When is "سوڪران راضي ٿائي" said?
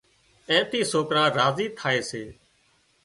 0.91-1.99